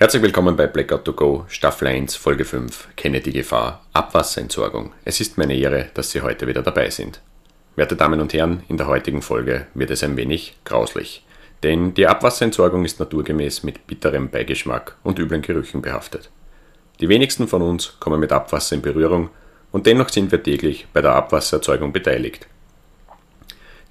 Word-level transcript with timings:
Herzlich 0.00 0.22
willkommen 0.22 0.54
bei 0.54 0.68
Blackout 0.68 1.04
to 1.04 1.12
Go, 1.12 1.44
Staffel 1.48 1.88
1, 1.88 2.14
Folge 2.14 2.44
5. 2.44 2.90
Kenne 2.94 3.20
die 3.20 3.32
Gefahr. 3.32 3.84
Abwasserentsorgung. 3.92 4.92
Es 5.04 5.20
ist 5.20 5.38
meine 5.38 5.56
Ehre, 5.56 5.86
dass 5.94 6.12
Sie 6.12 6.22
heute 6.22 6.46
wieder 6.46 6.62
dabei 6.62 6.88
sind. 6.88 7.20
Werte 7.74 7.96
Damen 7.96 8.20
und 8.20 8.32
Herren, 8.32 8.62
in 8.68 8.76
der 8.76 8.86
heutigen 8.86 9.22
Folge 9.22 9.66
wird 9.74 9.90
es 9.90 10.04
ein 10.04 10.16
wenig 10.16 10.56
grauslich. 10.64 11.26
Denn 11.64 11.94
die 11.94 12.06
Abwasserentsorgung 12.06 12.84
ist 12.84 13.00
naturgemäß 13.00 13.64
mit 13.64 13.88
bitterem 13.88 14.30
Beigeschmack 14.30 14.94
und 15.02 15.18
üblen 15.18 15.42
Gerüchen 15.42 15.82
behaftet. 15.82 16.30
Die 17.00 17.08
wenigsten 17.08 17.48
von 17.48 17.62
uns 17.62 17.98
kommen 17.98 18.20
mit 18.20 18.30
Abwasser 18.30 18.76
in 18.76 18.82
Berührung 18.82 19.30
und 19.72 19.86
dennoch 19.86 20.10
sind 20.10 20.30
wir 20.30 20.40
täglich 20.40 20.86
bei 20.92 21.02
der 21.02 21.16
Abwassererzeugung 21.16 21.92
beteiligt. 21.92 22.46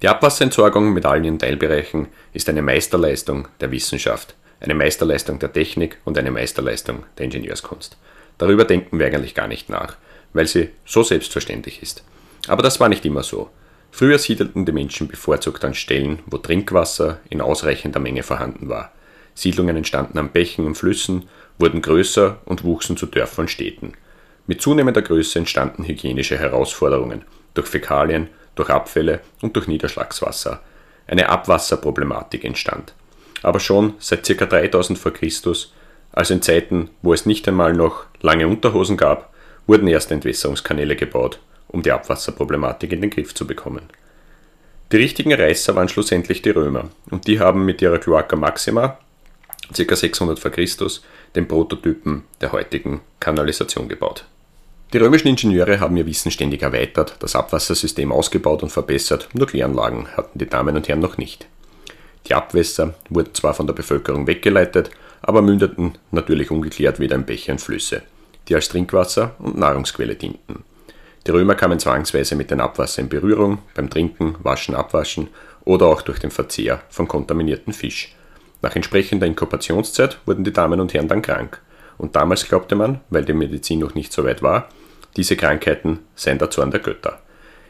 Die 0.00 0.08
Abwasserentsorgung 0.08 0.94
mit 0.94 1.04
allen 1.04 1.24
ihren 1.24 1.38
Teilbereichen 1.38 2.08
ist 2.32 2.48
eine 2.48 2.62
Meisterleistung 2.62 3.48
der 3.60 3.70
Wissenschaft– 3.70 4.34
eine 4.60 4.74
Meisterleistung 4.74 5.38
der 5.38 5.52
Technik 5.52 5.98
und 6.04 6.18
eine 6.18 6.30
Meisterleistung 6.30 7.04
der 7.16 7.26
Ingenieurskunst. 7.26 7.96
Darüber 8.38 8.64
denken 8.64 8.98
wir 8.98 9.06
eigentlich 9.06 9.34
gar 9.34 9.48
nicht 9.48 9.68
nach, 9.68 9.96
weil 10.32 10.46
sie 10.46 10.70
so 10.84 11.02
selbstverständlich 11.02 11.82
ist. 11.82 12.04
Aber 12.46 12.62
das 12.62 12.80
war 12.80 12.88
nicht 12.88 13.04
immer 13.04 13.22
so. 13.22 13.50
Früher 13.90 14.18
siedelten 14.18 14.64
die 14.64 14.72
Menschen 14.72 15.08
bevorzugt 15.08 15.64
an 15.64 15.74
Stellen, 15.74 16.20
wo 16.26 16.38
Trinkwasser 16.38 17.20
in 17.30 17.40
ausreichender 17.40 18.00
Menge 18.00 18.22
vorhanden 18.22 18.68
war. 18.68 18.92
Siedlungen 19.34 19.76
entstanden 19.76 20.18
an 20.18 20.30
Bächen 20.30 20.66
und 20.66 20.74
Flüssen, 20.74 21.28
wurden 21.58 21.82
größer 21.82 22.38
und 22.44 22.64
wuchsen 22.64 22.96
zu 22.96 23.06
Dörfern 23.06 23.44
und 23.44 23.48
Städten. 23.48 23.92
Mit 24.46 24.62
zunehmender 24.62 25.02
Größe 25.02 25.38
entstanden 25.38 25.84
hygienische 25.84 26.38
Herausforderungen 26.38 27.24
durch 27.54 27.68
Fäkalien, 27.68 28.28
durch 28.54 28.70
Abfälle 28.70 29.20
und 29.42 29.56
durch 29.56 29.66
Niederschlagswasser. 29.66 30.62
Eine 31.06 31.28
Abwasserproblematik 31.28 32.44
entstand 32.44 32.94
aber 33.42 33.60
schon 33.60 33.94
seit 33.98 34.26
ca. 34.26 34.46
3000 34.46 34.98
vor 34.98 35.12
Christus, 35.12 35.72
also 36.12 36.34
in 36.34 36.42
Zeiten, 36.42 36.90
wo 37.02 37.12
es 37.12 37.26
nicht 37.26 37.46
einmal 37.48 37.72
noch 37.72 38.04
lange 38.20 38.48
Unterhosen 38.48 38.96
gab, 38.96 39.32
wurden 39.66 39.86
erste 39.86 40.14
Entwässerungskanäle 40.14 40.96
gebaut, 40.96 41.38
um 41.68 41.82
die 41.82 41.92
Abwasserproblematik 41.92 42.92
in 42.92 43.02
den 43.02 43.10
Griff 43.10 43.34
zu 43.34 43.46
bekommen. 43.46 43.82
Die 44.90 44.96
richtigen 44.96 45.34
Reißer 45.34 45.76
waren 45.76 45.90
schlussendlich 45.90 46.40
die 46.40 46.50
Römer, 46.50 46.88
und 47.10 47.26
die 47.26 47.40
haben 47.40 47.64
mit 47.66 47.82
ihrer 47.82 47.98
Cloaca 47.98 48.36
Maxima, 48.36 48.98
ca. 49.76 49.96
600 49.96 50.38
vor 50.38 50.50
Christus, 50.50 51.04
den 51.36 51.46
Prototypen 51.46 52.24
der 52.40 52.52
heutigen 52.52 53.02
Kanalisation 53.20 53.88
gebaut. 53.88 54.24
Die 54.94 54.98
römischen 54.98 55.28
Ingenieure 55.28 55.80
haben 55.80 55.98
ihr 55.98 56.06
Wissen 56.06 56.30
ständig 56.30 56.62
erweitert, 56.62 57.16
das 57.18 57.36
Abwassersystem 57.36 58.10
ausgebaut 58.10 58.62
und 58.62 58.70
verbessert, 58.70 59.28
nur 59.34 59.46
Kläranlagen 59.46 60.08
hatten 60.16 60.38
die 60.38 60.48
Damen 60.48 60.76
und 60.76 60.88
Herren 60.88 61.00
noch 61.00 61.18
nicht. 61.18 61.46
Die 62.28 62.34
Abwässer 62.34 62.94
wurden 63.08 63.34
zwar 63.34 63.54
von 63.54 63.66
der 63.66 63.74
Bevölkerung 63.74 64.26
weggeleitet, 64.26 64.90
aber 65.22 65.42
mündeten 65.42 65.96
natürlich 66.10 66.50
ungeklärt 66.50 67.00
wieder 67.00 67.16
in 67.16 67.24
Bäche 67.24 67.52
und 67.52 67.60
Flüsse, 67.60 68.02
die 68.48 68.54
als 68.54 68.68
Trinkwasser 68.68 69.34
und 69.38 69.58
Nahrungsquelle 69.58 70.14
dienten. 70.14 70.64
Die 71.26 71.30
Römer 71.30 71.54
kamen 71.54 71.78
zwangsweise 71.78 72.36
mit 72.36 72.50
dem 72.50 72.60
Abwasser 72.60 73.02
in 73.02 73.08
Berührung, 73.08 73.58
beim 73.74 73.90
Trinken, 73.90 74.36
Waschen, 74.42 74.74
Abwaschen 74.74 75.28
oder 75.64 75.86
auch 75.86 76.02
durch 76.02 76.18
den 76.18 76.30
Verzehr 76.30 76.82
von 76.88 77.08
kontaminierten 77.08 77.72
Fisch. 77.72 78.14
Nach 78.62 78.74
entsprechender 78.74 79.26
Inkubationszeit 79.26 80.18
wurden 80.26 80.44
die 80.44 80.52
Damen 80.52 80.80
und 80.80 80.94
Herren 80.94 81.08
dann 81.08 81.22
krank. 81.22 81.60
Und 81.96 82.16
damals 82.16 82.48
glaubte 82.48 82.76
man, 82.76 83.00
weil 83.10 83.24
die 83.24 83.32
Medizin 83.32 83.80
noch 83.80 83.94
nicht 83.94 84.12
so 84.12 84.24
weit 84.24 84.42
war, 84.42 84.68
diese 85.16 85.36
Krankheiten 85.36 86.00
seien 86.14 86.38
der 86.38 86.50
Zorn 86.50 86.70
der 86.70 86.80
Götter. 86.80 87.20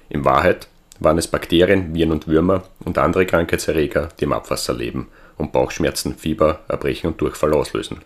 In 0.08 0.24
Wahrheit 0.24 0.68
waren 1.00 1.18
es 1.18 1.28
Bakterien, 1.28 1.94
Viren 1.94 2.12
und 2.12 2.28
Würmer 2.28 2.64
und 2.84 2.98
andere 2.98 3.26
Krankheitserreger, 3.26 4.08
die 4.18 4.24
im 4.24 4.32
Abwasser 4.32 4.74
leben 4.74 5.08
und 5.36 5.52
Bauchschmerzen, 5.52 6.16
Fieber, 6.16 6.60
Erbrechen 6.68 7.08
und 7.08 7.20
Durchfall 7.20 7.52
auslösen. 7.52 7.98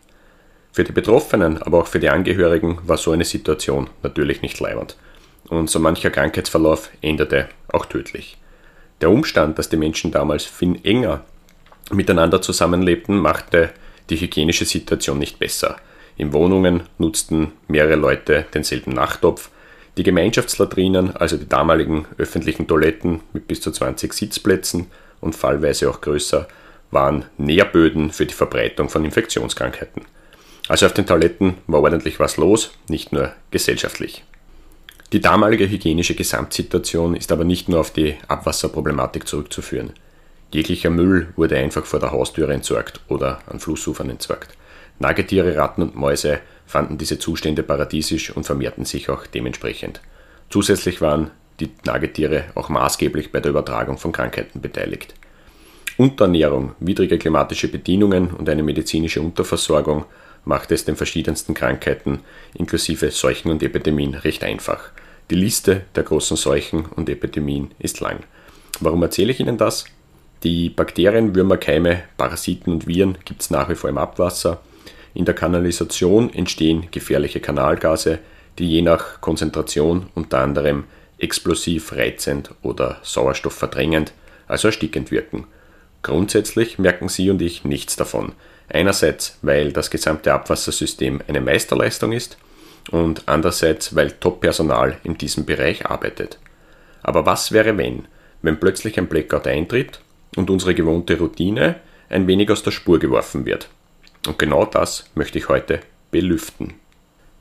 Für 0.73 0.85
die 0.85 0.93
Betroffenen, 0.93 1.63
aber 1.63 1.81
auch 1.81 1.87
für 1.87 2.01
die 2.01 2.09
Angehörigen 2.09 2.79
war 2.85 2.97
so 2.97 3.13
eine 3.13 3.25
Situation 3.25 3.91
natürlich 4.03 4.43
nicht 4.43 4.59
leibend. 4.61 4.97
Und 5.49 5.69
so 5.69 5.79
mancher 5.79 6.11
Krankheitsverlauf 6.11 6.91
endete 7.03 7.49
auch 7.73 7.87
tödlich. 7.87 8.39
Der 9.01 9.11
Umstand, 9.11 9.59
dass 9.59 9.69
die 9.69 9.77
Menschen 9.77 10.13
damals 10.13 10.45
viel 10.45 10.79
enger 10.85 11.25
miteinander 11.91 12.41
zusammenlebten, 12.41 13.19
machte 13.19 13.71
die 14.09 14.17
hygienische 14.17 14.65
Situation 14.65 15.19
nicht 15.19 15.39
besser. 15.39 15.77
In 16.17 16.33
Wohnungen 16.33 16.85
nutzten 16.99 17.53
mehrere 17.69 17.97
Leute 17.97 18.47
denselben 18.55 18.93
Nachttopf, 18.93 19.51
die 19.97 20.03
Gemeinschaftslatrinen, 20.03 21.15
also 21.17 21.37
die 21.37 21.49
damaligen 21.49 22.07
öffentlichen 22.19 22.67
Toiletten 22.67 23.21
mit 23.33 23.47
bis 23.47 23.61
zu 23.61 23.71
20 23.71 24.13
Sitzplätzen 24.13 24.87
und 25.21 25.37
fallweise 25.37 25.91
auch 25.91 26.01
größer, 26.01 26.49
waren 26.91 27.25
Nährböden 27.39 28.11
für 28.11 28.27
die 28.27 28.35
Verbreitung 28.35 28.89
von 28.89 29.05
Infektionskrankheiten. 29.05 30.03
Also 30.69 30.87
auf 30.87 30.95
den 30.95 31.07
Toiletten 31.07 31.55
war 31.67 31.83
ordentlich 31.83 32.21
was 32.21 32.37
los, 32.37 32.73
nicht 32.89 33.13
nur 33.13 33.33
gesellschaftlich. 33.51 34.25
Die 35.13 35.21
damalige 35.21 35.69
hygienische 35.69 36.15
Gesamtsituation 36.15 37.15
ist 37.15 37.33
aber 37.33 37.45
nicht 37.45 37.69
nur 37.69 37.81
auf 37.81 37.91
die 37.91 38.15
Abwasserproblematik 38.29 39.29
zurückzuführen. 39.29 39.93
Jeglicher 40.53 40.91
Müll 40.91 41.29
wurde 41.37 41.59
einfach 41.59 41.85
vor 41.85 42.01
der 42.01 42.13
Haustüre 42.13 42.53
entsorgt 42.55 43.01
oder 43.09 43.41
an 43.47 43.61
Flussufern 43.61 44.09
entsorgt. 44.09 44.57
Nagetiere, 44.99 45.57
Ratten 45.57 45.83
und 45.83 45.97
Mäuse 45.97 46.41
fanden 46.67 46.99
diese 46.99 47.19
Zustände 47.19 47.63
paradiesisch 47.63 48.35
und 48.35 48.45
vermehrten 48.45 48.85
sich 48.85 49.09
auch 49.09 49.27
dementsprechend. 49.27 50.01
Zusätzlich 50.51 51.01
waren 51.01 51.31
die 51.61 51.71
Nagetiere 51.85 52.45
auch 52.55 52.69
maßgeblich 52.69 53.33
bei 53.33 53.41
der 53.41 53.51
Übertragung 53.51 53.99
von 53.99 54.13
Krankheiten 54.13 54.61
beteiligt. 54.61 55.15
Unterernährung, 55.99 56.75
widrige 56.81 57.19
klimatische 57.19 57.69
Bedingungen 57.69 58.31
und 58.31 58.49
eine 58.49 58.63
medizinische 58.63 59.21
Unterversorgung 59.21 60.07
machte 60.45 60.75
es 60.75 60.85
den 60.85 60.97
verschiedensten 60.97 61.55
Krankheiten 61.55 62.21
inklusive 62.55 63.11
Seuchen 63.11 63.51
und 63.51 63.63
Epidemien 63.63 64.15
recht 64.15 64.43
einfach. 64.43 64.91
Die 65.31 65.37
Liste 65.37 65.83
der 65.95 66.03
großen 66.03 66.37
Seuchen 66.37 66.87
und 66.87 67.09
Epidemien 67.09 67.71
ist 67.79 68.01
lang. 68.01 68.21
Warum 68.81 69.03
erzähle 69.03 69.33
ich 69.33 69.41
Ihnen 69.41 69.59
das? 69.59 69.85
Die 70.43 70.71
Bakterien, 70.71 71.35
Würmer, 71.37 71.57
Keime, 71.57 72.03
Parasiten 72.17 72.73
und 72.73 72.89
Viren 72.89 73.17
gibt 73.25 73.43
es 73.43 73.51
nach 73.51 73.69
wie 73.69 73.77
vor 73.77 73.89
im 73.89 73.99
Abwasser. 73.99 74.61
In 75.15 75.25
der 75.25 75.35
Kanalisation 75.35 76.33
entstehen 76.33 76.89
gefährliche 76.91 77.41
Kanalgase, 77.41 78.19
die 78.59 78.69
je 78.69 78.83
nach 78.83 79.21
Konzentration 79.21 80.07
unter 80.15 80.39
anderem 80.39 80.85
explosiv, 81.19 81.93
reizend 81.93 82.51
oder 82.63 82.99
sauerstoffverdrängend, 83.03 84.13
also 84.49 84.69
erstickend 84.69 85.11
wirken. 85.11 85.47
Grundsätzlich 86.03 86.79
merken 86.79 87.09
Sie 87.09 87.31
und 87.31 87.41
ich 87.41 87.65
nichts 87.65 87.97
davon. 87.97 88.33
Einerseits, 88.69 89.39
weil 89.43 89.73
das 89.73 89.91
gesamte 89.91 90.33
Abwassersystem 90.33 91.23
eine 91.29 91.41
Meisterleistung 91.41 92.13
ist 92.13 92.39
und 92.91 93.23
andererseits, 93.27 93.95
weil 93.95 94.13
Top-Personal 94.13 94.99
in 95.05 95.17
diesem 95.17 95.45
Bereich 95.45 95.87
arbeitet. 95.87 96.39
Aber 97.03 97.27
was 97.27 97.53
wäre, 97.53 97.77
wenn, 97.77 98.07
wenn 98.41 98.59
plötzlich 98.59 98.99
ein 98.99 99.09
Blackout 99.09 99.47
eintritt 99.47 100.01
und 100.37 100.51
unsere 100.51 100.75
gewohnte 100.75 101.19
Routine 101.19 101.77
ein 102.09 102.27
wenig 102.27 102.51
aus 102.51 102.63
der 102.63 102.71
Spur 102.73 102.99
geworfen 102.99 103.45
wird? 103.45 103.69
Und 104.27 104.39
genau 104.39 104.65
das 104.65 105.05
möchte 105.15 105.39
ich 105.39 105.49
heute 105.49 105.81
belüften. 106.11 106.75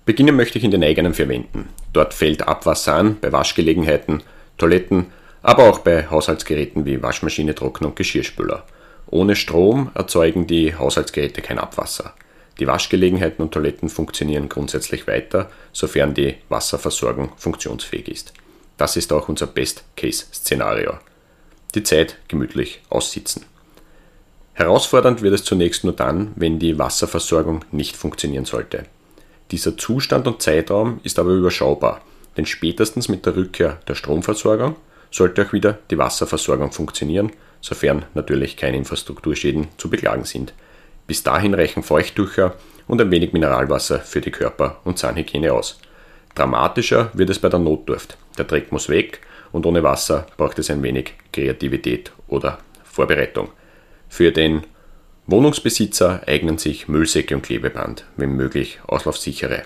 Beginnen 0.05 0.35
möchte 0.35 0.57
ich 0.57 0.63
in 0.63 0.71
den 0.71 0.83
eigenen 0.83 1.13
vier 1.13 1.29
Wänden. 1.29 1.69
Dort 1.93 2.13
fällt 2.13 2.47
Abwasser 2.47 2.95
an, 2.95 3.19
bei 3.19 3.31
Waschgelegenheiten, 3.31 4.23
Toiletten, 4.57 5.07
aber 5.43 5.69
auch 5.69 5.79
bei 5.79 6.07
Haushaltsgeräten 6.09 6.85
wie 6.85 7.01
Waschmaschine, 7.01 7.53
Trockner 7.53 7.89
und 7.89 7.95
Geschirrspüler. 7.95 8.65
Ohne 9.07 9.35
Strom 9.35 9.91
erzeugen 9.93 10.47
die 10.47 10.75
Haushaltsgeräte 10.75 11.41
kein 11.41 11.59
Abwasser. 11.59 12.13
Die 12.59 12.67
Waschgelegenheiten 12.67 13.43
und 13.43 13.53
Toiletten 13.53 13.89
funktionieren 13.89 14.49
grundsätzlich 14.49 15.07
weiter, 15.07 15.49
sofern 15.73 16.13
die 16.13 16.35
Wasserversorgung 16.49 17.31
funktionsfähig 17.37 18.07
ist. 18.07 18.33
Das 18.77 18.97
ist 18.97 19.13
auch 19.13 19.29
unser 19.29 19.47
Best-Case-Szenario. 19.47 20.93
Die 21.75 21.83
Zeit 21.83 22.17
gemütlich 22.27 22.81
aussitzen. 22.89 23.45
Herausfordernd 24.61 25.23
wird 25.23 25.33
es 25.33 25.43
zunächst 25.43 25.83
nur 25.83 25.93
dann, 25.93 26.33
wenn 26.35 26.59
die 26.59 26.77
Wasserversorgung 26.77 27.65
nicht 27.71 27.97
funktionieren 27.97 28.45
sollte. 28.45 28.85
Dieser 29.49 29.75
Zustand 29.75 30.27
und 30.27 30.41
Zeitraum 30.41 30.99
ist 31.03 31.17
aber 31.17 31.31
überschaubar, 31.31 32.01
denn 32.37 32.45
spätestens 32.45 33.09
mit 33.09 33.25
der 33.25 33.35
Rückkehr 33.35 33.79
der 33.87 33.95
Stromversorgung 33.95 34.75
sollte 35.09 35.43
auch 35.43 35.51
wieder 35.51 35.79
die 35.89 35.97
Wasserversorgung 35.97 36.71
funktionieren, 36.71 37.31
sofern 37.59 38.05
natürlich 38.13 38.55
keine 38.55 38.77
Infrastrukturschäden 38.77 39.67
zu 39.77 39.89
beklagen 39.89 40.25
sind. 40.25 40.53
Bis 41.07 41.23
dahin 41.23 41.55
reichen 41.55 41.81
Feuchttücher 41.81 42.55
und 42.87 43.01
ein 43.01 43.09
wenig 43.09 43.33
Mineralwasser 43.33 43.99
für 43.99 44.21
die 44.21 44.31
Körper- 44.31 44.79
und 44.83 44.99
Zahnhygiene 44.99 45.51
aus. 45.51 45.79
Dramatischer 46.35 47.09
wird 47.13 47.31
es 47.31 47.39
bei 47.39 47.49
der 47.49 47.59
Notdurft. 47.59 48.15
Der 48.37 48.45
Dreck 48.45 48.71
muss 48.71 48.89
weg 48.89 49.21
und 49.51 49.65
ohne 49.65 49.81
Wasser 49.81 50.27
braucht 50.37 50.59
es 50.59 50.69
ein 50.69 50.83
wenig 50.83 51.15
Kreativität 51.33 52.11
oder 52.27 52.59
Vorbereitung. 52.83 53.49
Für 54.11 54.33
den 54.33 54.67
Wohnungsbesitzer 55.25 56.23
eignen 56.27 56.57
sich 56.57 56.89
Müllsäcke 56.89 57.33
und 57.33 57.43
Klebeband, 57.43 58.03
wenn 58.17 58.33
möglich 58.35 58.81
auslaufsichere. 58.85 59.63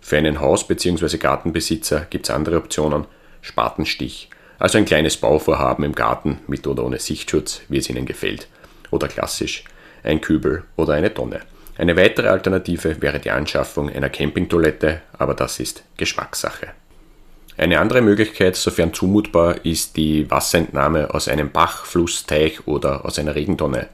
Für 0.00 0.16
einen 0.16 0.40
Haus- 0.40 0.66
bzw. 0.66 1.16
Gartenbesitzer 1.16 2.04
gibt 2.10 2.26
es 2.26 2.34
andere 2.34 2.56
Optionen, 2.56 3.06
Spatenstich, 3.40 4.30
also 4.58 4.78
ein 4.78 4.84
kleines 4.84 5.16
Bauvorhaben 5.16 5.84
im 5.84 5.94
Garten 5.94 6.40
mit 6.48 6.66
oder 6.66 6.84
ohne 6.84 6.98
Sichtschutz, 6.98 7.62
wie 7.68 7.78
es 7.78 7.88
Ihnen 7.88 8.04
gefällt. 8.04 8.48
Oder 8.90 9.06
klassisch, 9.06 9.62
ein 10.02 10.20
Kübel 10.20 10.64
oder 10.74 10.94
eine 10.94 11.14
Tonne. 11.14 11.42
Eine 11.78 11.96
weitere 11.96 12.26
Alternative 12.26 13.00
wäre 13.00 13.20
die 13.20 13.30
Anschaffung 13.30 13.88
einer 13.90 14.10
Campingtoilette, 14.10 15.02
aber 15.12 15.34
das 15.34 15.60
ist 15.60 15.84
Geschmackssache. 15.96 16.72
Eine 17.56 17.78
andere 17.78 18.00
Möglichkeit, 18.00 18.56
sofern 18.56 18.92
zumutbar, 18.92 19.64
ist 19.64 19.96
die 19.96 20.28
Wasserentnahme 20.28 21.14
aus 21.14 21.28
einem 21.28 21.50
Bach, 21.50 21.84
Fluss, 21.84 22.26
Teich 22.26 22.66
oder 22.66 23.04
aus 23.04 23.18
einer 23.18 23.36
Regentonne. 23.36 23.88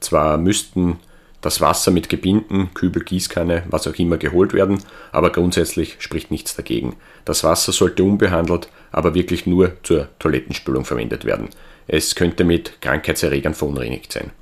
Zwar 0.00 0.36
müssten 0.36 0.98
das 1.40 1.60
Wasser 1.60 1.90
mit 1.90 2.08
Gebinden, 2.10 2.70
Kübel, 2.74 3.04
Gießkanne, 3.04 3.62
was 3.70 3.86
auch 3.86 3.94
immer 3.94 4.18
geholt 4.18 4.52
werden, 4.52 4.82
aber 5.12 5.30
grundsätzlich 5.30 5.96
spricht 6.00 6.30
nichts 6.30 6.54
dagegen. 6.54 6.96
Das 7.24 7.44
Wasser 7.44 7.72
sollte 7.72 8.02
unbehandelt, 8.02 8.68
aber 8.90 9.14
wirklich 9.14 9.46
nur 9.46 9.72
zur 9.84 10.08
Toilettenspülung 10.18 10.84
verwendet 10.84 11.24
werden. 11.24 11.48
Es 11.86 12.14
könnte 12.14 12.44
mit 12.44 12.82
Krankheitserregern 12.82 13.54
verunreinigt 13.54 14.12
sein. 14.12 14.32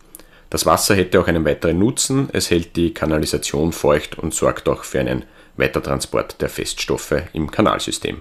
Das 0.50 0.66
Wasser 0.66 0.96
hätte 0.96 1.20
auch 1.20 1.28
einen 1.28 1.44
weiteren 1.44 1.78
Nutzen, 1.78 2.30
es 2.32 2.50
hält 2.50 2.76
die 2.76 2.94
Kanalisation 2.94 3.72
feucht 3.72 4.18
und 4.18 4.34
sorgt 4.34 4.68
auch 4.68 4.84
für 4.84 5.00
einen 5.00 5.24
Weitertransport 5.56 6.40
der 6.40 6.48
Feststoffe 6.48 7.14
im 7.32 7.50
Kanalsystem. 7.50 8.20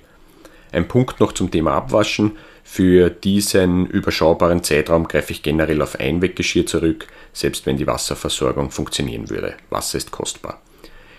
Ein 0.75 0.89
Punkt 0.89 1.22
noch 1.22 1.31
zum 1.31 1.51
Thema 1.51 1.72
Abwaschen. 1.72 2.33
Für 2.66 3.10
diesen 3.10 3.86
überschaubaren 3.86 4.62
Zeitraum 4.62 5.07
greife 5.07 5.31
ich 5.31 5.42
generell 5.42 5.81
auf 5.81 5.98
Einweggeschirr 5.98 6.66
zurück, 6.66 7.07
selbst 7.31 7.66
wenn 7.66 7.77
die 7.77 7.88
Wasserversorgung 7.88 8.72
funktionieren 8.72 9.30
würde. 9.30 9.56
Wasser 9.69 9.98
ist 9.98 10.12
kostbar. 10.12 10.62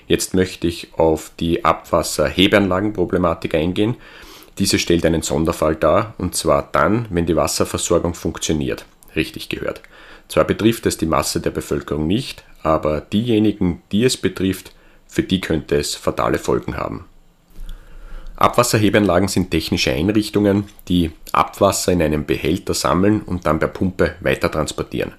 Jetzt 0.08 0.35
möchte 0.35 0.67
ich 0.67 0.93
auf 0.99 1.32
die 1.41 1.64
Abwasserhebeanlagenproblematik 1.64 3.55
eingehen. 3.55 3.97
Diese 4.58 4.79
stellt 4.79 5.06
einen 5.06 5.23
Sonderfall 5.23 5.76
dar, 5.76 6.12
und 6.19 6.35
zwar 6.35 6.69
dann, 6.70 7.06
wenn 7.08 7.25
die 7.25 7.37
Wasserversorgung 7.37 8.12
funktioniert. 8.12 8.85
Richtig 9.14 9.49
gehört. 9.49 9.81
Zwar 10.29 10.44
betrifft 10.44 10.85
es 10.85 10.99
die 10.99 11.06
Masse 11.06 11.41
der 11.41 11.50
Bevölkerung 11.50 12.06
nicht, 12.06 12.44
aber 12.62 13.00
diejenigen, 13.00 13.82
die 13.91 14.05
es 14.05 14.19
betrifft, 14.19 14.73
für 15.06 15.23
die 15.23 15.41
könnte 15.41 15.76
es 15.76 15.94
fatale 15.94 16.38
Folgen 16.38 16.76
haben. 16.76 17.06
Abwasserhebeanlagen 18.36 19.28
sind 19.28 19.50
technische 19.50 19.92
Einrichtungen, 19.92 20.64
die 20.88 21.10
Abwasser 21.32 21.92
in 21.92 22.02
einem 22.02 22.26
Behälter 22.26 22.74
sammeln 22.74 23.22
und 23.22 23.46
dann 23.46 23.58
per 23.58 23.68
Pumpe 23.68 24.14
weiter 24.20 24.50
transportieren. 24.50 25.12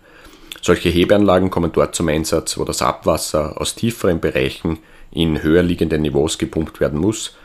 Solche 0.62 0.90
Hebeanlagen 0.90 1.50
kommen 1.50 1.72
dort 1.72 1.96
zum 1.96 2.10
Einsatz, 2.10 2.58
wo 2.58 2.64
das 2.64 2.82
Abwasser 2.82 3.60
aus 3.60 3.76
tieferen 3.76 4.20
Bereichen 4.20 4.80
in 5.12 5.42
höher 5.42 5.64
liegenden 5.64 6.02
Niveaus 6.02 6.38
gepumpt 6.38 6.80
werden 6.80 7.00
muss, 7.00 7.36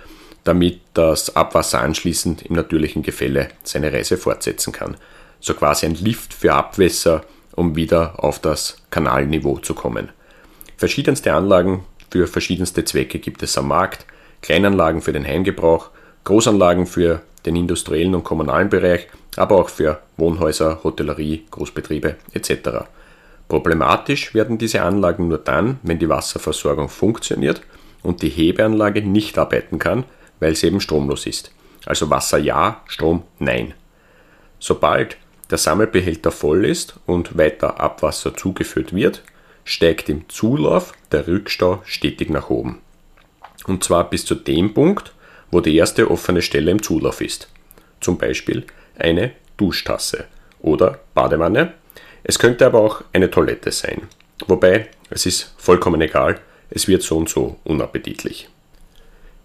damit 0.45 0.81
das 0.95 1.37
Abwasser 1.37 1.81
anschließend 1.81 2.43
im 2.43 2.57
natürlichen 2.57 3.03
Gefälle 3.03 3.49
seine 3.63 3.93
Reise 3.93 4.17
fortsetzen 4.17 4.73
kann. 4.73 4.97
So 5.41 5.55
quasi 5.55 5.87
ein 5.87 5.95
Lift 5.95 6.35
für 6.35 6.53
Abwässer, 6.53 7.25
um 7.55 7.77
wieder 7.77 8.23
auf 8.23 8.41
das 8.41 8.79
Kanalniveau 8.91 9.59
zu 9.59 9.75
kommen. 9.75 10.09
Verschiedenste 10.77 11.33
Anlagen 11.33 11.85
für 12.11 12.27
verschiedenste 12.27 12.85
Zwecke 12.85 13.19
gibt 13.19 13.43
es 13.43 13.57
am 13.57 13.69
Markt, 13.69 14.05
Kleinanlagen 14.43 15.01
für 15.01 15.13
den 15.13 15.27
Heimgebrauch, 15.27 15.91
Großanlagen 16.25 16.87
für 16.87 17.23
den 17.47 17.57
industriellen 17.57 18.15
und 18.15 18.25
kommunalen 18.25 18.69
Bereich, 18.69 19.09
aber 19.37 19.57
auch 19.57 19.69
für 19.69 20.01
Wohnhäuser, 20.17 20.81
Hotellerie, 20.85 21.47
Großbetriebe 21.51 22.17
etc. 22.33 22.87
Problematisch 23.49 24.35
werden 24.35 24.59
diese 24.59 24.83
Anlagen 24.83 25.29
nur 25.29 25.39
dann, 25.39 25.79
wenn 25.83 25.99
die 25.99 26.09
Wasserversorgung 26.09 26.89
funktioniert 26.89 27.63
und 28.03 28.23
die 28.23 28.29
Hebeanlage 28.29 29.03
nicht 29.03 29.39
arbeiten 29.39 29.79
kann, 29.79 30.05
weil 30.41 30.55
sie 30.57 30.69
eben 30.69 30.81
stromlos 30.81 31.27
ist. 31.27 31.53
Also 31.85 32.11
Wasser 32.11 32.39
ja, 32.39 32.83
Strom 32.87 33.23
nein. 33.39 33.75
Sobald 34.59 35.17
der 35.51 35.59
Sammelbehälter 35.59 36.31
voll 36.31 36.65
ist 36.65 36.95
und 37.07 37.37
weiter 37.37 37.81
Abwasser 37.81 38.35
zugeführt 38.35 38.95
wird, 38.95 39.23
steigt 39.65 40.09
im 40.09 40.29
Zulauf 40.29 40.93
der 41.11 41.27
Rückstau 41.27 41.83
stetig 41.85 42.31
nach 42.31 42.49
oben. 42.51 42.81
Und 43.67 43.85
zwar 43.85 44.09
bis 44.11 44.25
zu 44.25 44.35
dem 44.35 44.75
Punkt, 44.75 45.13
wo 45.51 45.61
die 45.61 45.77
erste 45.77 46.11
offene 46.11 46.43
Stelle 46.43 46.71
im 46.71 46.83
Zulauf 46.83 47.21
ist. 47.21 47.49
Zum 48.01 48.19
Beispiel 48.19 48.65
eine 48.99 49.33
Duschtasse 49.57 50.25
oder 50.61 51.01
Badewanne. 51.15 51.75
Es 52.25 52.39
könnte 52.39 52.67
aber 52.67 52.81
auch 52.81 53.03
eine 53.13 53.31
Toilette 53.31 53.71
sein. 53.71 54.03
Wobei, 54.47 54.89
es 55.11 55.27
ist 55.27 55.55
vollkommen 55.59 56.01
egal, 56.01 56.41
es 56.71 56.89
wird 56.89 57.03
so 57.03 57.17
und 57.17 57.29
so 57.29 57.57
unappetitlich. 57.65 58.49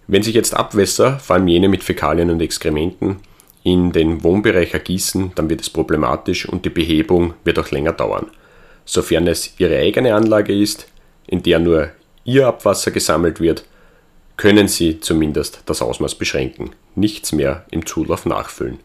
Wenn 0.07 0.23
sich 0.23 0.33
jetzt 0.33 0.55
Abwässer, 0.55 1.19
vor 1.19 1.35
allem 1.35 1.47
jene 1.47 1.67
mit 1.67 1.83
Fäkalien 1.83 2.29
und 2.29 2.41
Exkrementen, 2.41 3.17
in 3.63 3.91
den 3.91 4.23
Wohnbereich 4.23 4.73
ergießen, 4.73 5.33
dann 5.35 5.49
wird 5.49 5.59
es 5.59 5.69
problematisch 5.69 6.47
und 6.47 6.63
die 6.63 6.69
Behebung 6.69 7.33
wird 7.43 7.59
auch 7.59 7.69
länger 7.71 7.91
dauern. 7.91 8.27
Sofern 8.85 9.27
es 9.27 9.59
Ihre 9.59 9.77
eigene 9.77 10.15
Anlage 10.15 10.57
ist, 10.57 10.87
in 11.27 11.43
der 11.43 11.59
nur 11.59 11.89
Ihr 12.23 12.47
Abwasser 12.47 12.91
gesammelt 12.91 13.41
wird, 13.41 13.65
können 14.37 14.67
Sie 14.67 14.99
zumindest 14.99 15.63
das 15.65 15.81
Ausmaß 15.81 16.15
beschränken, 16.15 16.71
nichts 16.95 17.31
mehr 17.31 17.65
im 17.71 17.85
Zulauf 17.85 18.25
nachfüllen. 18.25 18.79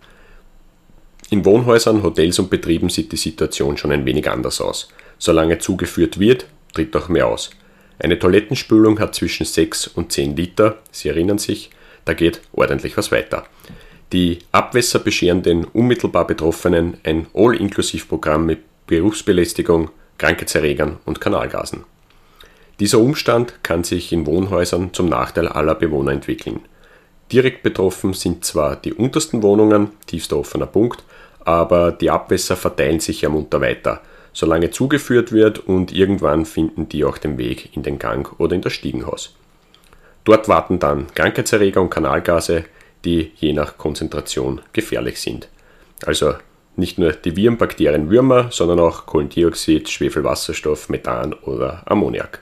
In 1.31 1.45
Wohnhäusern, 1.45 2.03
Hotels 2.03 2.39
und 2.39 2.51
Betrieben 2.51 2.89
sieht 2.89 3.13
die 3.13 3.17
Situation 3.17 3.77
schon 3.77 3.93
ein 3.93 4.05
wenig 4.05 4.29
anders 4.29 4.61
aus. 4.61 4.89
Solange 5.19 5.59
zugeführt 5.59 6.19
wird, 6.19 6.47
tritt 6.75 6.97
auch 6.97 7.09
mehr 7.09 7.27
aus. 7.27 7.51
Eine 7.99 8.19
Toilettenspülung 8.19 8.99
hat 8.99 9.15
zwischen 9.15 9.47
6 9.47 9.89
und 9.89 10.11
10 10.11 10.37
Liter, 10.37 10.79
Sie 10.91 11.09
erinnern 11.09 11.39
sich, 11.39 11.71
da 12.05 12.15
geht 12.15 12.41
ordentlich 12.53 12.97
was 12.97 13.13
weiter. 13.13 13.45
Die 14.13 14.41
Abwässer 14.51 14.99
bescheren 14.99 15.43
den 15.43 15.65
unmittelbar 15.65 16.27
Betroffenen 16.27 16.99
ein 17.05 17.29
All-Inklusiv-Programm 17.33 18.45
mit 18.45 18.61
Berufsbelästigung, 18.87 19.91
Krankheitserregern 20.19 20.99
und 21.05 21.21
Kanalgasen. 21.21 21.85
Dieser 22.81 22.99
Umstand 22.99 23.63
kann 23.63 23.85
sich 23.85 24.13
in 24.13 24.27
Wohnhäusern 24.27 24.93
zum 24.93 25.09
Nachteil 25.09 25.49
aller 25.49 25.75
Bewohner 25.75 26.13
entwickeln. 26.13 26.61
Direkt 27.31 27.63
betroffen 27.63 28.13
sind 28.13 28.45
zwar 28.45 28.77
die 28.77 28.93
untersten 28.93 29.43
Wohnungen, 29.43 29.91
tiefster 30.07 30.37
offener 30.39 30.67
Punkt, 30.67 31.03
aber 31.45 31.93
die 31.93 32.11
Abwässer 32.11 32.57
verteilen 32.57 33.01
sich 33.01 33.23
ja 33.23 33.29
munter 33.29 33.61
weiter, 33.61 34.01
solange 34.33 34.71
zugeführt 34.71 35.33
wird 35.33 35.59
und 35.59 35.93
irgendwann 35.93 36.47
finden 36.47 36.89
die 36.89 37.05
auch 37.05 37.19
den 37.19 37.39
Weg 37.39 37.75
in 37.77 37.83
den 37.83 37.99
Gang 37.99 38.39
oder 38.39 38.55
in 38.55 38.63
das 38.63 38.73
Stiegenhaus. 38.73 39.35
Dort 40.25 40.49
warten 40.49 40.79
dann 40.79 41.07
Krankheitserreger 41.15 41.81
und 41.81 41.91
Kanalgase, 41.91 42.65
die 43.05 43.33
je 43.37 43.53
nach 43.53 43.77
Konzentration 43.79 44.61
gefährlich 44.73 45.21
sind. 45.21 45.49
Also 46.05 46.35
nicht 46.77 46.99
nur 46.99 47.13
die 47.13 47.37
Viren, 47.37 47.59
Bakterien, 47.59 48.11
Würmer, 48.11 48.51
sondern 48.51 48.81
auch 48.81 49.07
Kohlendioxid, 49.07 49.89
Schwefelwasserstoff, 49.89 50.89
Methan 50.89 51.33
oder 51.33 51.83
Ammoniak. 51.87 52.41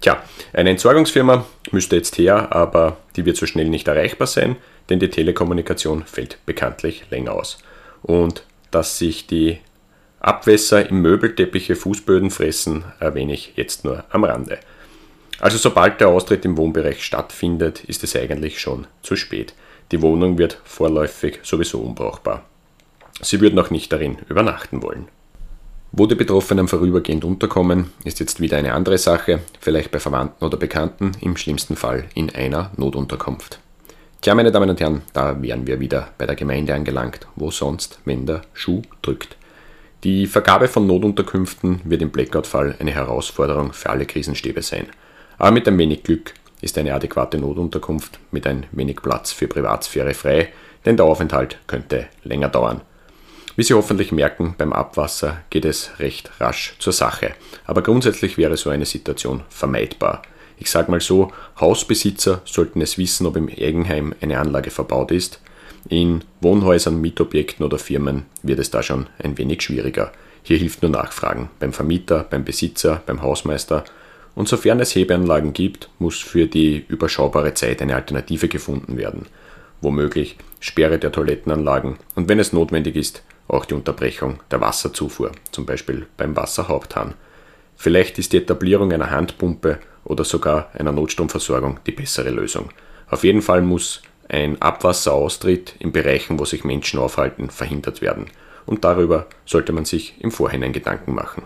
Tja, 0.00 0.22
eine 0.54 0.70
Entsorgungsfirma 0.70 1.44
müsste 1.72 1.96
jetzt 1.96 2.16
her, 2.16 2.54
aber 2.54 2.96
die 3.16 3.26
wird 3.26 3.36
so 3.36 3.46
schnell 3.46 3.68
nicht 3.68 3.86
erreichbar 3.86 4.26
sein, 4.26 4.56
denn 4.88 4.98
die 4.98 5.10
Telekommunikation 5.10 6.04
fällt 6.04 6.38
bekanntlich 6.46 7.04
länger 7.10 7.32
aus. 7.32 7.58
Und 8.02 8.44
dass 8.70 8.98
sich 8.98 9.26
die 9.26 9.58
Abwässer 10.20 10.88
im 10.88 11.02
Möbelteppiche 11.02 11.76
Fußböden 11.76 12.30
fressen, 12.30 12.84
erwähne 12.98 13.34
ich 13.34 13.52
jetzt 13.56 13.84
nur 13.84 14.04
am 14.10 14.24
Rande. 14.24 14.58
Also 15.38 15.58
sobald 15.58 16.00
der 16.00 16.08
Austritt 16.08 16.44
im 16.44 16.56
Wohnbereich 16.56 17.04
stattfindet, 17.04 17.84
ist 17.84 18.04
es 18.04 18.16
eigentlich 18.16 18.60
schon 18.60 18.86
zu 19.02 19.16
spät. 19.16 19.54
Die 19.92 20.02
Wohnung 20.02 20.38
wird 20.38 20.58
vorläufig 20.64 21.40
sowieso 21.42 21.80
unbrauchbar. 21.80 22.44
Sie 23.22 23.40
würden 23.40 23.58
auch 23.58 23.70
nicht 23.70 23.92
darin 23.92 24.18
übernachten 24.28 24.82
wollen. 24.82 25.08
Wo 25.92 26.06
die 26.06 26.14
Betroffenen 26.14 26.68
vorübergehend 26.68 27.24
unterkommen, 27.24 27.92
ist 28.04 28.20
jetzt 28.20 28.40
wieder 28.40 28.56
eine 28.56 28.74
andere 28.74 28.96
Sache, 28.96 29.40
vielleicht 29.58 29.90
bei 29.90 29.98
Verwandten 29.98 30.44
oder 30.44 30.56
Bekannten, 30.56 31.12
im 31.20 31.36
schlimmsten 31.36 31.74
Fall 31.74 32.04
in 32.14 32.30
einer 32.30 32.70
Notunterkunft. 32.76 33.58
Tja, 34.20 34.36
meine 34.36 34.52
Damen 34.52 34.70
und 34.70 34.78
Herren, 34.78 35.02
da 35.12 35.42
wären 35.42 35.66
wir 35.66 35.80
wieder 35.80 36.10
bei 36.16 36.26
der 36.26 36.36
Gemeinde 36.36 36.74
angelangt, 36.74 37.26
wo 37.34 37.50
sonst, 37.50 37.98
wenn 38.04 38.24
der 38.24 38.42
Schuh 38.52 38.82
drückt. 39.02 39.36
Die 40.04 40.28
Vergabe 40.28 40.68
von 40.68 40.86
Notunterkünften 40.86 41.80
wird 41.84 42.02
im 42.02 42.10
Blackout-Fall 42.10 42.76
eine 42.78 42.92
Herausforderung 42.92 43.72
für 43.72 43.90
alle 43.90 44.06
Krisenstäbe 44.06 44.62
sein. 44.62 44.86
Aber 45.38 45.50
mit 45.50 45.66
ein 45.66 45.76
wenig 45.76 46.04
Glück 46.04 46.34
ist 46.60 46.78
eine 46.78 46.94
adäquate 46.94 47.36
Notunterkunft 47.38 48.20
mit 48.30 48.46
ein 48.46 48.66
wenig 48.70 49.02
Platz 49.02 49.32
für 49.32 49.48
Privatsphäre 49.48 50.14
frei, 50.14 50.50
denn 50.86 50.96
der 50.96 51.06
Aufenthalt 51.06 51.58
könnte 51.66 52.06
länger 52.22 52.48
dauern. 52.48 52.82
Wie 53.60 53.64
Sie 53.64 53.74
hoffentlich 53.74 54.10
merken, 54.10 54.54
beim 54.56 54.72
Abwasser 54.72 55.42
geht 55.50 55.66
es 55.66 55.90
recht 55.98 56.30
rasch 56.40 56.76
zur 56.78 56.94
Sache. 56.94 57.32
Aber 57.66 57.82
grundsätzlich 57.82 58.38
wäre 58.38 58.56
so 58.56 58.70
eine 58.70 58.86
Situation 58.86 59.42
vermeidbar. 59.50 60.22
Ich 60.58 60.70
sage 60.70 60.90
mal 60.90 61.02
so, 61.02 61.30
Hausbesitzer 61.60 62.40
sollten 62.46 62.80
es 62.80 62.96
wissen, 62.96 63.26
ob 63.26 63.36
im 63.36 63.50
Eigenheim 63.50 64.14
eine 64.22 64.38
Anlage 64.38 64.70
verbaut 64.70 65.10
ist. 65.10 65.42
In 65.90 66.24
Wohnhäusern, 66.40 67.02
Mietobjekten 67.02 67.62
oder 67.62 67.78
Firmen 67.78 68.22
wird 68.42 68.60
es 68.60 68.70
da 68.70 68.82
schon 68.82 69.08
ein 69.22 69.36
wenig 69.36 69.60
schwieriger. 69.60 70.10
Hier 70.42 70.56
hilft 70.56 70.80
nur 70.80 70.92
Nachfragen 70.92 71.50
beim 71.58 71.74
Vermieter, 71.74 72.24
beim 72.30 72.44
Besitzer, 72.44 73.02
beim 73.04 73.20
Hausmeister. 73.20 73.84
Und 74.34 74.48
sofern 74.48 74.80
es 74.80 74.94
Hebeanlagen 74.94 75.52
gibt, 75.52 75.90
muss 75.98 76.18
für 76.18 76.46
die 76.46 76.86
überschaubare 76.88 77.52
Zeit 77.52 77.82
eine 77.82 77.94
Alternative 77.94 78.48
gefunden 78.48 78.96
werden. 78.96 79.26
Womöglich 79.82 80.38
Sperre 80.60 80.98
der 80.98 81.12
Toilettenanlagen 81.12 81.98
und 82.14 82.30
wenn 82.30 82.38
es 82.38 82.54
notwendig 82.54 82.96
ist, 82.96 83.22
auch 83.52 83.64
die 83.64 83.74
Unterbrechung 83.74 84.40
der 84.50 84.60
Wasserzufuhr, 84.60 85.32
zum 85.50 85.66
Beispiel 85.66 86.06
beim 86.16 86.36
Wasserhaupthahn. 86.36 87.14
Vielleicht 87.76 88.18
ist 88.18 88.32
die 88.32 88.38
Etablierung 88.38 88.92
einer 88.92 89.10
Handpumpe 89.10 89.78
oder 90.04 90.24
sogar 90.24 90.70
einer 90.74 90.92
Notstromversorgung 90.92 91.80
die 91.86 91.92
bessere 91.92 92.30
Lösung. 92.30 92.70
Auf 93.08 93.24
jeden 93.24 93.42
Fall 93.42 93.62
muss 93.62 94.02
ein 94.28 94.60
Abwasseraustritt 94.62 95.74
in 95.78 95.92
Bereichen, 95.92 96.38
wo 96.38 96.44
sich 96.44 96.64
Menschen 96.64 97.00
aufhalten, 97.00 97.50
verhindert 97.50 98.00
werden. 98.00 98.26
Und 98.66 98.84
darüber 98.84 99.26
sollte 99.44 99.72
man 99.72 99.84
sich 99.84 100.14
im 100.20 100.30
Vorhinein 100.30 100.72
Gedanken 100.72 101.14
machen. 101.14 101.42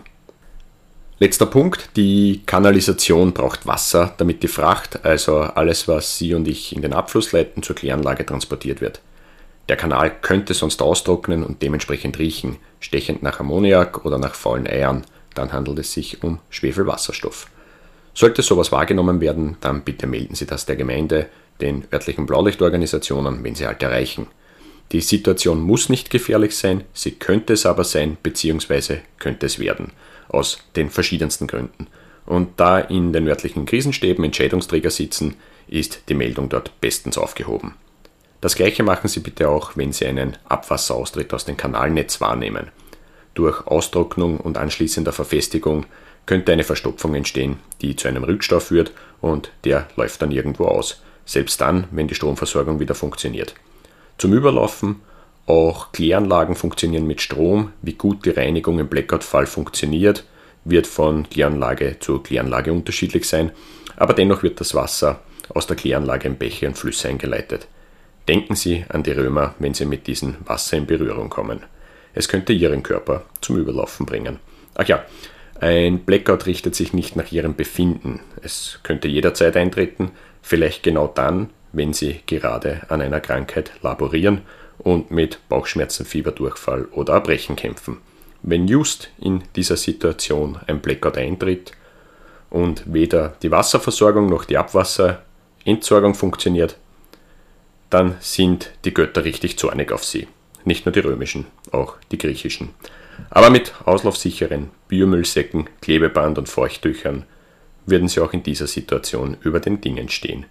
Letzter 1.17 1.45
Punkt, 1.45 1.91
die 1.95 2.41
Kanalisation 2.45 3.31
braucht 3.31 3.65
Wasser, 3.65 4.13
damit 4.17 4.43
die 4.43 4.49
Fracht, 4.49 5.05
also 5.05 5.37
alles, 5.37 5.87
was 5.87 6.17
Sie 6.17 6.33
und 6.33 6.45
ich 6.45 6.75
in 6.75 6.81
den 6.81 6.93
Abfluss 6.93 7.31
leiten, 7.31 7.63
zur 7.63 7.75
Kläranlage 7.75 8.25
transportiert 8.25 8.81
wird. 8.81 8.99
Der 9.67 9.77
Kanal 9.77 10.11
könnte 10.21 10.53
sonst 10.53 10.81
austrocknen 10.81 11.43
und 11.43 11.61
dementsprechend 11.61 12.19
riechen, 12.19 12.57
stechend 12.79 13.23
nach 13.23 13.39
Ammoniak 13.39 14.05
oder 14.05 14.17
nach 14.17 14.35
faulen 14.35 14.67
Eiern, 14.67 15.05
dann 15.33 15.51
handelt 15.51 15.79
es 15.79 15.91
sich 15.91 16.23
um 16.23 16.39
Schwefelwasserstoff. 16.49 17.47
Sollte 18.13 18.41
sowas 18.41 18.71
wahrgenommen 18.71 19.19
werden, 19.21 19.57
dann 19.61 19.81
bitte 19.81 20.07
melden 20.07 20.35
Sie 20.35 20.45
das 20.45 20.65
der 20.65 20.75
Gemeinde, 20.75 21.27
den 21.61 21.85
örtlichen 21.91 22.25
Blaulichtorganisationen, 22.25 23.43
wenn 23.43 23.55
Sie 23.55 23.65
halt 23.65 23.81
erreichen. 23.81 24.27
Die 24.91 25.01
Situation 25.01 25.61
muss 25.61 25.89
nicht 25.89 26.09
gefährlich 26.09 26.55
sein, 26.55 26.83
sie 26.93 27.11
könnte 27.11 27.53
es 27.53 27.65
aber 27.65 27.83
sein, 27.83 28.17
beziehungsweise 28.21 29.01
könnte 29.17 29.47
es 29.47 29.57
werden, 29.57 29.91
aus 30.29 30.59
den 30.75 30.91
verschiedensten 30.91 31.47
Gründen. 31.47 31.87
Und 32.25 32.59
da 32.59 32.79
in 32.79 33.11
den 33.11 33.27
örtlichen 33.27 33.65
Krisenstäben 33.65 34.23
Entscheidungsträger 34.23 34.91
sitzen, 34.91 35.35
ist 35.67 36.03
die 36.07 36.13
Meldung 36.13 36.49
dort 36.49 36.79
bestens 36.81 37.17
aufgehoben. 37.17 37.73
Das 38.45 38.53
gleiche 38.53 38.83
machen 38.83 39.07
Sie 39.07 39.21
bitte 39.21 39.49
auch, 39.49 39.75
wenn 39.75 39.91
Sie 39.91 40.05
einen 40.05 40.37
Abwasseraustritt 40.47 41.33
aus 41.33 41.45
dem 41.45 41.57
Kanalnetz 41.57 42.21
wahrnehmen. 42.21 42.67
Durch 43.33 43.65
Austrocknung 43.65 44.39
und 44.39 44.59
anschließender 44.59 45.11
Verfestigung 45.11 45.87
könnte 46.27 46.51
eine 46.51 46.63
Verstopfung 46.63 47.15
entstehen, 47.15 47.57
die 47.81 47.95
zu 47.95 48.07
einem 48.07 48.23
Rückstau 48.23 48.59
führt 48.59 48.91
und 49.19 49.49
der 49.63 49.87
läuft 49.95 50.21
dann 50.21 50.29
irgendwo 50.29 50.65
aus, 50.65 51.01
selbst 51.25 51.59
dann, 51.59 51.85
wenn 51.89 52.07
die 52.07 52.13
Stromversorgung 52.13 52.79
wieder 52.79 52.93
funktioniert. 52.93 53.55
Zum 54.19 54.31
Überlaufen 54.31 55.01
auch 55.47 55.91
Kläranlagen 55.91 56.53
funktionieren 56.53 57.07
mit 57.07 57.21
Strom. 57.21 57.73
Wie 57.81 57.93
gut 57.93 58.25
die 58.25 58.29
Reinigung 58.29 58.77
im 58.77 58.89
Blackout-Fall 58.89 59.47
funktioniert, 59.47 60.23
wird 60.65 60.85
von 60.85 61.27
Kläranlage 61.27 61.97
zu 61.99 62.19
Kläranlage 62.19 62.71
unterschiedlich 62.71 63.27
sein, 63.27 63.51
aber 63.95 64.13
dennoch 64.13 64.43
wird 64.43 64.61
das 64.61 64.75
Wasser 64.75 65.21
aus 65.49 65.65
der 65.65 65.77
Kläranlage 65.77 66.27
in 66.27 66.35
Bäche 66.35 66.67
und 66.67 66.77
Flüsse 66.77 67.07
eingeleitet. 67.07 67.67
Denken 68.27 68.55
Sie 68.55 68.85
an 68.89 69.03
die 69.03 69.11
Römer, 69.11 69.53
wenn 69.59 69.73
Sie 69.73 69.85
mit 69.85 70.07
diesem 70.07 70.35
Wasser 70.45 70.77
in 70.77 70.87
Berührung 70.87 71.29
kommen. 71.29 71.61
Es 72.13 72.27
könnte 72.27 72.53
Ihren 72.53 72.81
Körper 72.81 73.23
zum 73.41 73.57
Überlaufen 73.57 74.05
bringen. 74.05 74.39
Ach 74.73 74.87
ja, 74.87 75.05
ein 75.59 75.99
Blackout 75.99 76.47
richtet 76.47 76.75
sich 76.75 76.93
nicht 76.93 77.15
nach 77.15 77.31
Ihrem 77.31 77.55
Befinden. 77.55 78.21
Es 78.41 78.79
könnte 78.83 79.07
jederzeit 79.07 79.55
eintreten, 79.55 80.11
vielleicht 80.41 80.83
genau 80.83 81.07
dann, 81.07 81.49
wenn 81.71 81.93
Sie 81.93 82.21
gerade 82.25 82.81
an 82.89 83.01
einer 83.01 83.21
Krankheit 83.21 83.71
laborieren 83.81 84.41
und 84.79 85.11
mit 85.11 85.39
Bauchschmerzen, 85.47 86.05
Fieberdurchfall 86.05 86.85
oder 86.85 87.13
Erbrechen 87.13 87.55
kämpfen. 87.55 87.97
Wenn 88.41 88.67
just 88.67 89.09
in 89.19 89.43
dieser 89.55 89.77
Situation 89.77 90.59
ein 90.67 90.79
Blackout 90.79 91.17
eintritt 91.17 91.71
und 92.49 92.83
weder 92.91 93.35
die 93.41 93.51
Wasserversorgung 93.51 94.27
noch 94.27 94.45
die 94.45 94.57
Abwasserentsorgung 94.57 96.15
funktioniert, 96.15 96.77
dann 97.89 98.15
sind 98.19 98.71
die 98.83 98.93
Götter 98.93 99.23
richtig 99.23 99.57
zornig 99.57 99.91
auf 99.91 100.03
sie. 100.03 100.27
Nicht 100.63 100.85
nur 100.85 100.93
die 100.93 100.99
römischen, 100.99 101.45
auch 101.71 101.95
die 102.11 102.17
griechischen. 102.17 102.69
Aber 103.29 103.49
mit 103.49 103.73
auslaufsicheren 103.85 104.71
Biomüllsäcken, 104.87 105.69
Klebeband 105.81 106.37
und 106.37 106.49
Feuchttüchern 106.49 107.25
würden 107.85 108.07
sie 108.07 108.19
auch 108.19 108.33
in 108.33 108.43
dieser 108.43 108.67
Situation 108.67 109.37
über 109.41 109.59
den 109.59 109.79
Dingen 109.79 110.09
stehen. 110.09 110.45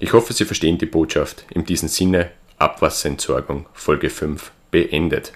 Ich 0.00 0.12
hoffe, 0.12 0.32
Sie 0.32 0.44
verstehen 0.44 0.78
die 0.78 0.86
Botschaft. 0.86 1.44
In 1.50 1.64
diesem 1.64 1.88
Sinne, 1.88 2.30
Abwasserentsorgung 2.58 3.66
Folge 3.72 4.10
5 4.10 4.50
beendet. 4.72 5.32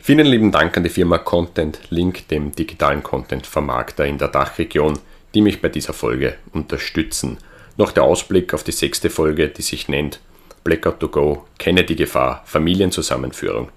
Vielen 0.00 0.26
lieben 0.26 0.52
Dank 0.52 0.76
an 0.76 0.84
die 0.84 0.88
Firma 0.88 1.18
Content 1.18 1.80
Link, 1.90 2.28
dem 2.28 2.52
digitalen 2.52 3.02
Content-Vermarkter 3.02 4.06
in 4.06 4.16
der 4.16 4.28
Dachregion, 4.28 4.98
die 5.34 5.42
mich 5.42 5.60
bei 5.60 5.68
dieser 5.68 5.92
Folge 5.92 6.36
unterstützen. 6.52 7.36
Noch 7.76 7.92
der 7.92 8.04
Ausblick 8.04 8.54
auf 8.54 8.64
die 8.64 8.72
sechste 8.72 9.10
Folge, 9.10 9.48
die 9.48 9.62
sich 9.62 9.88
nennt 9.88 10.20
Blackout 10.68 11.00
to 11.00 11.08
Go, 11.08 11.46
kenne 11.56 11.82
die 11.82 11.96
Gefahr, 11.96 12.42
Familienzusammenführung. 12.44 13.70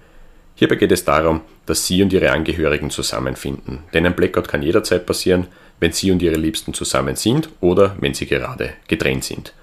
Hierbei 0.56 0.74
geht 0.74 0.92
es 0.92 1.06
darum, 1.06 1.40
dass 1.64 1.86
Sie 1.86 2.02
und 2.02 2.12
Ihre 2.12 2.30
Angehörigen 2.32 2.90
zusammenfinden. 2.90 3.78
Denn 3.94 4.04
ein 4.04 4.14
Blackout 4.14 4.46
kann 4.46 4.60
jederzeit 4.60 5.06
passieren, 5.06 5.46
wenn 5.80 5.92
Sie 5.92 6.10
und 6.10 6.20
Ihre 6.20 6.36
Liebsten 6.36 6.74
zusammen 6.74 7.16
sind 7.16 7.48
oder 7.62 7.96
wenn 7.98 8.12
Sie 8.12 8.26
gerade 8.26 8.74
getrennt 8.88 9.24
sind. 9.24 9.54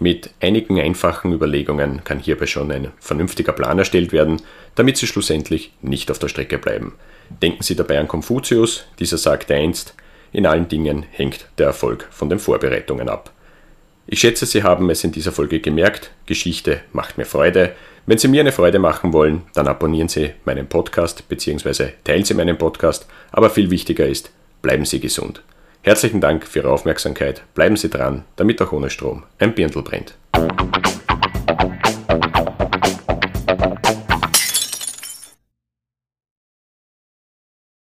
Mit 0.00 0.28
einigen 0.42 0.78
einfachen 0.78 1.32
Überlegungen 1.32 2.04
kann 2.04 2.18
hierbei 2.18 2.46
schon 2.46 2.70
ein 2.70 2.88
vernünftiger 2.98 3.54
Plan 3.54 3.78
erstellt 3.78 4.12
werden, 4.12 4.42
damit 4.74 4.98
Sie 4.98 5.06
schlussendlich 5.06 5.72
nicht 5.80 6.10
auf 6.10 6.18
der 6.18 6.28
Strecke 6.28 6.58
bleiben. 6.58 6.92
Denken 7.40 7.62
Sie 7.62 7.74
dabei 7.74 7.98
an 7.98 8.06
Konfuzius, 8.06 8.84
dieser 8.98 9.16
sagte 9.16 9.54
einst, 9.54 9.94
in 10.30 10.44
allen 10.44 10.68
Dingen 10.68 11.06
hängt 11.10 11.48
der 11.56 11.68
Erfolg 11.68 12.06
von 12.10 12.28
den 12.28 12.38
Vorbereitungen 12.38 13.08
ab. 13.08 13.32
Ich 14.08 14.20
schätze, 14.20 14.46
Sie 14.46 14.62
haben 14.62 14.88
es 14.90 15.02
in 15.02 15.10
dieser 15.10 15.32
Folge 15.32 15.58
gemerkt, 15.58 16.12
Geschichte 16.26 16.80
macht 16.92 17.18
mir 17.18 17.24
Freude. 17.24 17.72
Wenn 18.06 18.18
Sie 18.18 18.28
mir 18.28 18.40
eine 18.40 18.52
Freude 18.52 18.78
machen 18.78 19.12
wollen, 19.12 19.42
dann 19.52 19.66
abonnieren 19.66 20.08
Sie 20.08 20.30
meinen 20.44 20.68
Podcast 20.68 21.28
bzw. 21.28 21.88
teilen 22.04 22.24
Sie 22.24 22.34
meinen 22.34 22.56
Podcast, 22.56 23.06
aber 23.32 23.50
viel 23.50 23.68
wichtiger 23.70 24.06
ist, 24.06 24.30
bleiben 24.62 24.84
Sie 24.84 25.00
gesund. 25.00 25.42
Herzlichen 25.82 26.20
Dank 26.20 26.46
für 26.46 26.60
Ihre 26.60 26.70
Aufmerksamkeit, 26.70 27.42
bleiben 27.54 27.76
Sie 27.76 27.90
dran, 27.90 28.24
damit 28.36 28.62
auch 28.62 28.70
ohne 28.70 28.90
Strom 28.90 29.24
ein 29.40 29.56
Birndl 29.56 29.82
brennt. 29.82 30.14